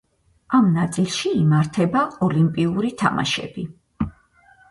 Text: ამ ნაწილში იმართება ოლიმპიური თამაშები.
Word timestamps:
ამ 0.59 0.69
ნაწილში 0.77 1.33
იმართება 1.41 2.01
ოლიმპიური 2.29 2.91
თამაშები. 3.03 3.67